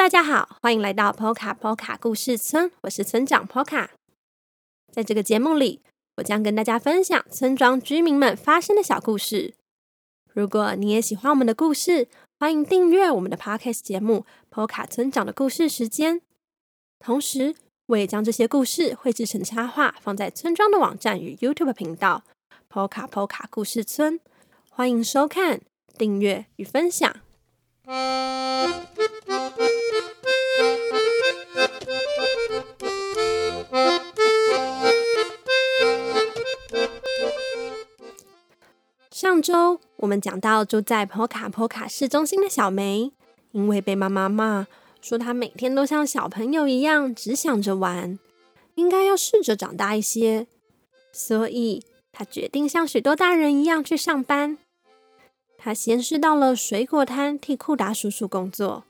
[0.00, 3.88] 大家好欢迎来到 Poka Poka 故事村，我是村长 Poka。
[4.90, 5.82] 在这个节目里，
[6.16, 9.52] 我将跟大家分享村庄居民们发生的小故事。
[10.32, 12.08] 如果你也喜欢我们的故事，
[12.38, 14.24] 欢迎订阅我们的 Podcast 节目
[14.66, 16.16] 《Poka 村长的故事时间》。
[16.98, 17.54] 同时，
[17.88, 22.24] 我也将这些故事绘制成插画，放在村庄的网站与 YouTube 频道
[22.72, 24.18] Poka Poka 故事村。
[24.70, 25.60] 欢迎收看、
[25.98, 27.14] 订阅与分享。
[39.30, 43.12] 上周我们讲到住在波卡波卡市中心的小梅，
[43.52, 44.66] 因为被妈妈骂
[45.00, 48.18] 说她每天都像小朋友一样只想着玩，
[48.74, 50.48] 应该要试着长大一些，
[51.12, 54.58] 所以她决定像许多大人一样去上班。
[55.56, 58.82] 她先是到了水果摊替库达叔叔工作，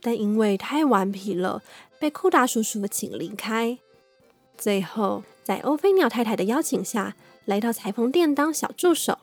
[0.00, 1.62] 但因为太顽皮了，
[2.00, 3.76] 被库达叔叔请离开。
[4.56, 9.18] 最后在欧菲鸟太太的邀请下，来到裁缝店当小助手。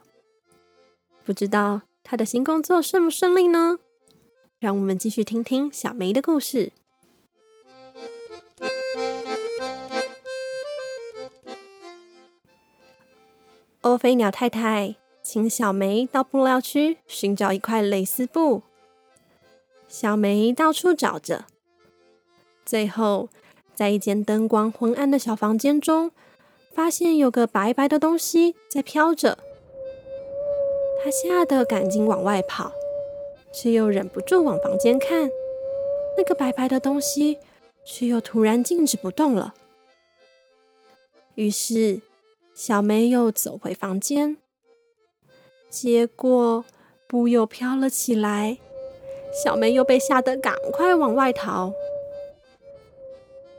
[1.25, 3.79] 不知道他的新工作顺不顺利呢？
[4.59, 6.71] 让我们继续听听小梅的故事。
[13.81, 18.63] 欧菲鸟太太请小梅到布料区寻找一块蕾丝布。
[19.87, 21.45] 小梅到处找着，
[22.65, 23.29] 最后
[23.75, 26.11] 在一间灯光昏暗的小房间中，
[26.71, 29.42] 发现有个白白的东西在飘着。
[31.03, 32.71] 他吓得赶紧往外跑，
[33.51, 35.29] 却又忍不住往房间看。
[36.15, 37.39] 那个白白的东西
[37.83, 39.53] 却又突然静止不动了。
[41.35, 41.99] 于是
[42.53, 44.37] 小梅又走回房间，
[45.69, 46.63] 结果
[47.05, 48.59] 布又飘了起来。
[49.33, 51.73] 小梅又被吓得赶快往外逃。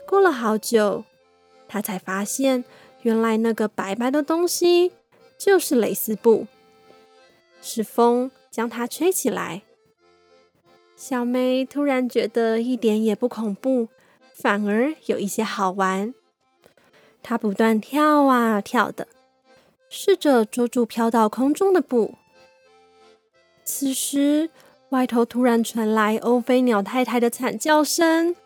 [0.06, 1.04] 过了好久，
[1.68, 2.64] 她才发现，
[3.02, 4.92] 原来那个白白的东西
[5.36, 6.46] 就是蕾丝布。
[7.66, 9.62] 是风将它吹起来。
[10.94, 13.88] 小梅突然觉得一点也不恐怖，
[14.34, 16.12] 反而有一些好玩。
[17.22, 19.08] 她不断跳啊跳的，
[19.88, 22.16] 试着捉住飘到空中的布。
[23.64, 24.50] 此时，
[24.90, 28.36] 外头突然传来欧菲鸟太太的惨叫声：“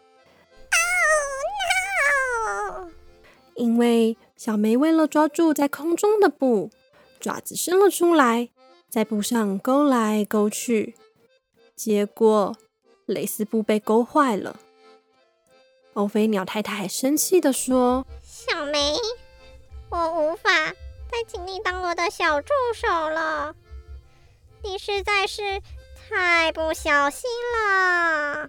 [3.56, 6.70] 因为小梅为了抓住在空中的布，
[7.18, 8.50] 爪子伸了出来。
[8.88, 10.94] 在布上勾来勾去，
[11.76, 12.56] 结果
[13.04, 14.59] 蕾丝布被勾坏了。
[15.93, 18.94] 欧菲鸟太太生气的说：“小梅，
[19.91, 20.50] 我无法
[21.10, 23.54] 再请你当我的小助手了，
[24.62, 25.60] 你实在是
[26.09, 28.48] 太不小心了。”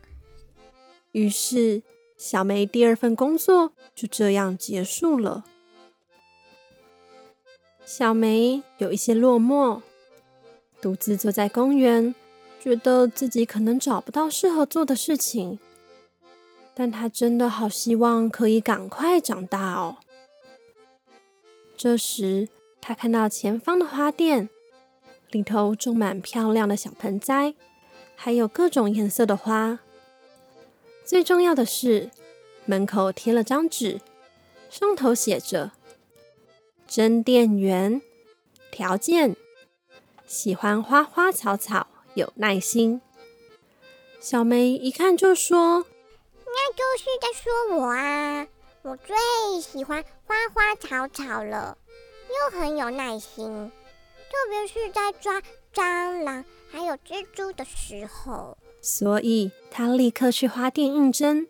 [1.11, 1.83] 于是，
[2.17, 5.43] 小梅第二份工作就这样结束了。
[7.83, 9.81] 小梅有一些落寞。
[10.81, 12.15] 独自坐在公园，
[12.59, 15.59] 觉得自己可能找不到适合做的事情，
[16.73, 19.97] 但他真的好希望可以赶快长大哦。
[21.75, 22.47] 这时，
[22.79, 24.49] 他看到前方的花店，
[25.31, 27.55] 里头种满漂亮的小盆栽，
[28.15, 29.79] 还有各种颜色的花。
[31.03, 32.09] 最重要的是，
[32.65, 33.99] 门口贴了张纸，
[34.69, 35.71] 上头写着
[36.87, 38.01] “真店员
[38.71, 39.35] 条件”。
[40.29, 43.01] 喜欢花花草草，有耐心。
[44.19, 45.87] 小梅一看就说
[46.45, 48.47] ：“那就是在说我啊！
[48.83, 49.15] 我最
[49.59, 51.75] 喜欢花花草草了，
[52.29, 53.71] 又很有耐心，
[54.29, 55.41] 特别是在抓
[55.73, 61.47] 蟑螂还有蜘蛛的时候。”所以她立刻去花店应征。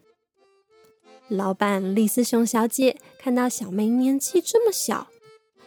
[1.27, 5.09] 老板丽丝熊小姐看到小梅年纪这么小，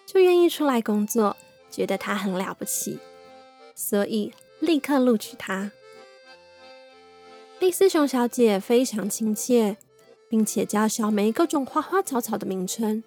[0.07, 1.37] 就愿意出来工作。
[1.73, 3.01] 觉得他很了不起，
[3.75, 5.73] 所以立刻录取他。
[7.59, 9.77] 丽丝熊小姐非常亲切，
[10.29, 13.03] 并且教小梅各种花花草草的名称。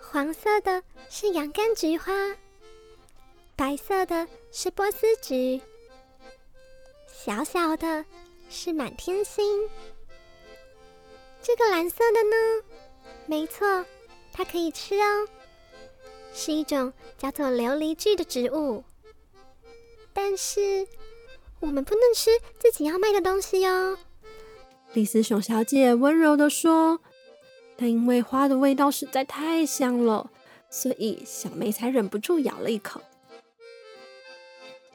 [0.00, 2.12] 黄色的是洋甘菊花，
[3.54, 5.60] 白色的是波斯菊，
[7.12, 8.04] 小小的
[8.48, 9.68] 是满天星。
[11.42, 12.64] 这个蓝色的呢？
[13.26, 13.84] 没错，
[14.32, 15.28] 它可以吃哦。
[16.32, 18.84] 是一种叫做琉璃苣的植物，
[20.12, 20.86] 但是
[21.60, 23.98] 我们不能吃自己要卖的东西哦。
[24.92, 27.00] 丽丝熊小姐温柔的说
[27.76, 30.30] ：“但因为花的味道实在太香了，
[30.70, 33.02] 所以小梅才忍不住咬了一口。”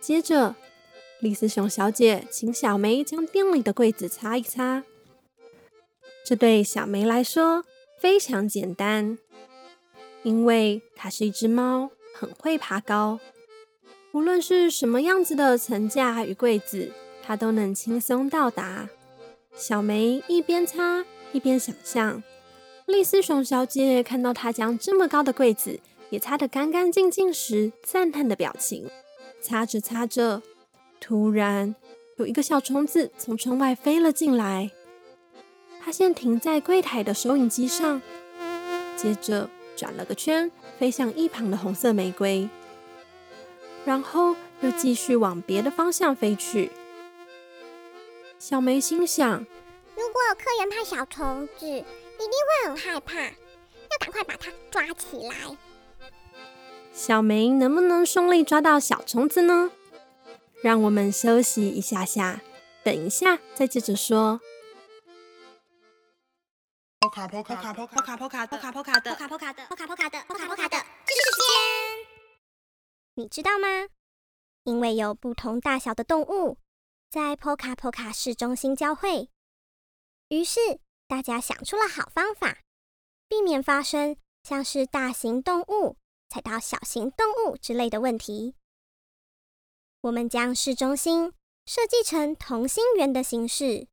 [0.02, 0.56] 接着，
[1.20, 4.84] 丽丝熊小姐请小梅将店里的柜子擦一擦，
[6.26, 7.64] 这对小梅来说
[8.00, 9.18] 非常简单，
[10.24, 13.20] 因为它是一只猫，很会爬高。
[14.12, 16.92] 无论是什么样子的层架与柜子，
[17.24, 18.90] 它都能轻松到达。
[19.56, 22.24] 小梅一边擦一边想象，
[22.86, 25.80] 丽丝熊小姐看到她将这么高的柜子
[26.10, 28.90] 也擦得干干净净时，赞叹的表情。
[29.42, 30.42] 擦着擦着，
[31.00, 31.76] 突然
[32.18, 34.72] 有一个小虫子从窗外飞了进来，
[35.84, 38.02] 它先停在柜台的收银机上，
[38.96, 42.50] 接着转了个圈，飞向一旁的红色玫瑰。
[43.86, 46.72] 然后又继续往别的方向飞去。
[48.40, 49.40] 小梅心想：
[49.96, 51.86] 如果有客人怕小虫子，一定
[52.64, 55.58] 会很害怕，要赶快把它抓起来。
[56.94, 59.72] 小梅能不能顺利抓到小虫子呢？
[60.62, 62.42] 让我们休息一下下，
[62.84, 64.40] 等一下再接着说。
[67.04, 70.84] 波卡波卡波卡波卡波卡波卡波卡的波卡波卡的波卡波卡的波卡波卡的时
[71.36, 71.44] 间。
[73.16, 73.90] 你知道吗？
[74.64, 76.58] 因为有不同大小的动物
[77.10, 79.30] 在 Poka Poka 市中心交汇，
[80.30, 80.62] 于是
[81.06, 82.60] 大家想出了好方法，
[83.28, 85.98] 避免发生像是大型动物
[86.30, 88.56] 踩到小型动物之类的问题。
[90.00, 91.34] 我们将市中心
[91.66, 93.90] 设计成同心圆的形式，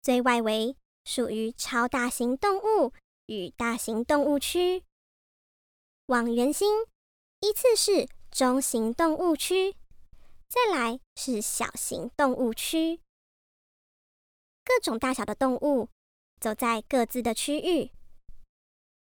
[0.00, 0.76] 最外围
[1.08, 2.92] 属于超大型动物
[3.28, 4.84] 与大型动物区，
[6.04, 6.84] 往圆心。
[7.40, 9.74] 依次是中型动物区，
[10.50, 13.00] 再来是小型动物区。
[14.62, 15.88] 各种大小的动物
[16.38, 17.90] 走在各自的区域，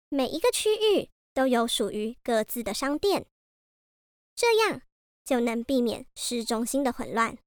[0.08, 3.26] 每一个区域都有属于各自的商店，
[4.34, 4.82] 这样
[5.26, 7.38] 就能避免市中心的混乱。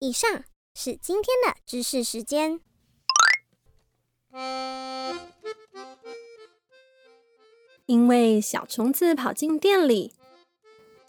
[0.00, 2.60] 以上是今天的知识时间。
[7.86, 10.14] 因为小虫子跑进店里，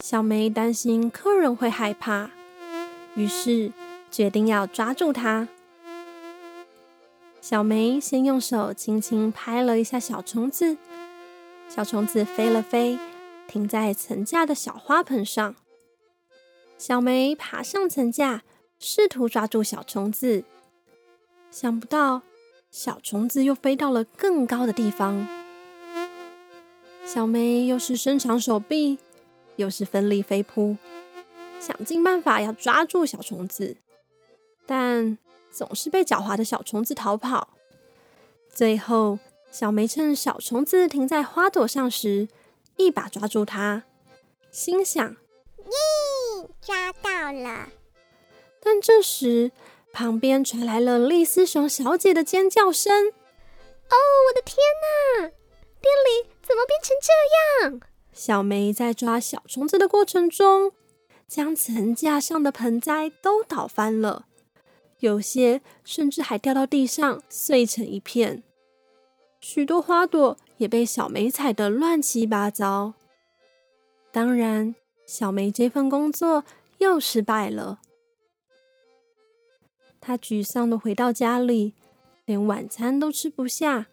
[0.00, 2.30] 小梅担心客人会害怕，
[3.14, 3.72] 于是
[4.10, 5.48] 决定要抓住它。
[7.40, 10.76] 小梅先用手轻轻拍了一下小虫子，
[11.68, 12.98] 小虫子飞了飞，
[13.46, 15.54] 停在层架的小花盆上。
[16.76, 18.42] 小梅爬上层架，
[18.78, 20.44] 试图抓住小虫子，
[21.50, 22.22] 想不到
[22.76, 25.28] 小虫子又飞到了更高的地方。
[27.06, 28.98] 小梅又是伸长手臂，
[29.54, 30.76] 又是奋力飞扑，
[31.60, 33.76] 想尽办法要抓住小虫子，
[34.66, 35.16] 但
[35.52, 37.50] 总是被狡猾的小虫子逃跑。
[38.52, 39.20] 最后，
[39.52, 42.26] 小梅趁小虫子停在花朵上时，
[42.76, 43.84] 一把抓住它，
[44.50, 45.10] 心想
[45.62, 47.68] ：“耶，抓到了！”
[48.60, 49.52] 但这时，
[49.94, 53.06] 旁边传来了丽丝熊小姐的尖叫声
[53.88, 53.94] ：“哦，
[54.26, 55.28] 我的天哪！
[55.28, 57.80] 店里……”怎么变成这样？
[58.12, 60.72] 小梅在抓小虫子的过程中，
[61.26, 64.26] 将层架上的盆栽都倒翻了，
[64.98, 68.42] 有些甚至还掉到地上碎成一片。
[69.40, 72.92] 许多花朵也被小梅踩得乱七八糟。
[74.12, 74.74] 当然，
[75.06, 76.44] 小梅这份工作
[76.76, 77.80] 又失败了。
[80.04, 81.72] 他沮丧的回到家里，
[82.26, 83.86] 连晚餐都吃不下，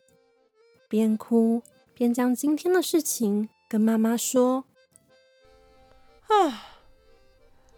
[0.90, 1.64] 边哭。
[1.94, 4.66] 边将今天的事情跟妈妈说。
[6.28, 6.66] 啊，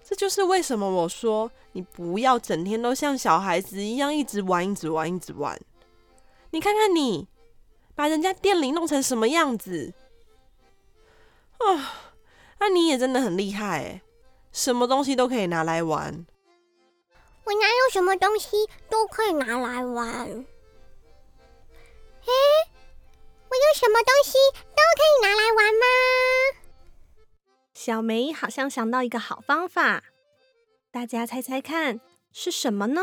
[0.04, 5.60] 这就是为什么我说你不要整天都像小孩子一样一直玩、一直玩、一直玩。
[6.52, 7.28] 你看看你，
[7.94, 9.94] 把人家店里弄成什么样子！
[11.58, 11.94] 啊，
[12.60, 14.02] 那你也真的很厉害哎，
[14.52, 16.26] 什么东西都可以拿来玩。
[17.46, 20.46] 我哪有什么东西都可以拿来玩？
[22.26, 22.32] 哎。
[23.50, 24.34] 我有什么东西
[24.72, 25.86] 都可以拿来玩吗？
[27.76, 30.06] 小梅好像想到一个好方法，
[30.90, 33.02] 大家猜猜看是什么呢？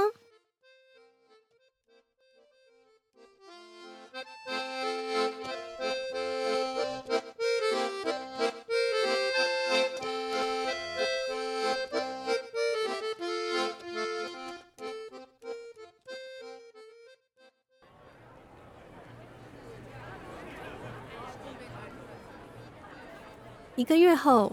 [23.81, 24.53] 一个月后，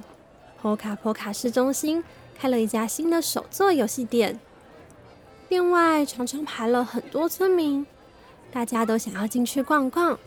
[0.62, 2.01] 波卡波卡市中心
[2.39, 4.39] 开了一家新的手作游戏店。
[5.50, 7.86] 店外常常排了很多村民，
[8.53, 10.17] 大家都想要进去逛逛。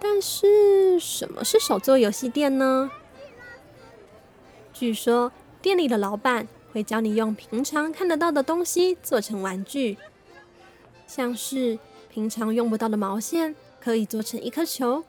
[0.00, 2.90] 但是，什么是手作游戏店呢？
[4.72, 5.30] 据说
[5.62, 9.96] 店里的老板会教你用平常看得到的东西做成玩具，
[11.06, 11.78] 像是
[12.10, 15.04] 平常用不到的毛线可以做成一颗球，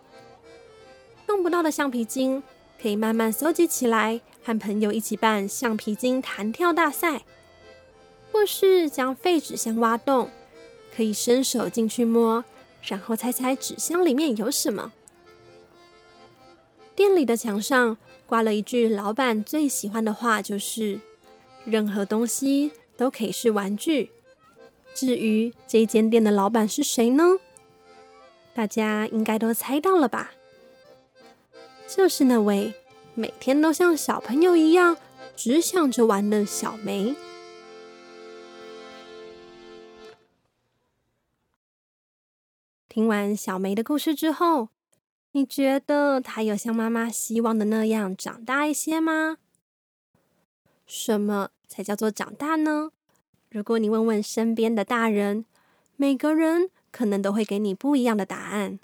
[1.27, 2.43] 用不到的橡皮筋
[2.81, 7.23] 可以慢慢收集起来，和朋友一起办橡皮筋弹跳大赛，
[8.31, 10.29] 或是将废纸箱挖洞，
[10.95, 12.45] 可以伸手进去摸，
[12.83, 14.91] 然后猜猜纸箱里面有什么。
[16.95, 20.99] 店里的墙上挂了一句老板最喜欢的话，就是
[21.65, 24.11] “任何东西都可以是玩具”。
[24.93, 27.37] 至于这间店的老板是谁呢？
[28.53, 30.31] 大家应该都猜到了吧？
[31.87, 32.73] 就是那位
[33.13, 34.97] 每天都像小朋友一样
[35.35, 37.15] 只想着玩的小梅。
[42.89, 44.69] 听完小梅的故事之后，
[45.33, 49.37] 你觉得她有像妈妈希望的那样长大一些吗？
[50.85, 52.91] 什么才叫做长大呢？
[53.49, 55.45] 如果你问问身边的大人，
[55.95, 58.79] 每个人可能都会给你不一样的答案。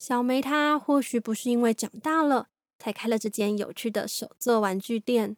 [0.00, 5.36] 小梅她或许不是因为长大了才开了这间有趣的手作玩具店，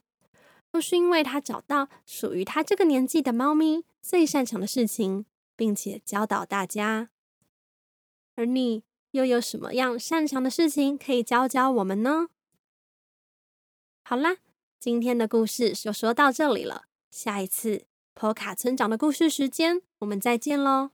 [0.71, 5.27] 而是因为她找到属于她这个年纪的猫咪最擅长的事情，
[5.57, 7.11] 并且教导大家。
[8.37, 12.29] 而你又有什么样擅长的事情可以教教我们呢？
[14.05, 14.37] 好啦，
[14.79, 16.85] 今天的故事就说到这里了。
[17.11, 20.93] 下一次 PO 卡村长的故事时间，我们再见喽。